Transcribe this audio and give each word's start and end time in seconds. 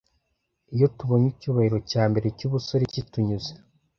Iyo 0.75 0.87
tubonye 0.97 1.27
icyubahiro 1.33 1.77
cya 1.91 2.03
mbere 2.09 2.27
cyubusore 2.37 2.83
kitunyuze, 2.93 3.51